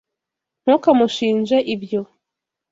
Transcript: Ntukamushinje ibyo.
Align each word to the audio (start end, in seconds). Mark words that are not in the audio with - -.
Ntukamushinje 0.63 1.57
ibyo. 1.73 2.01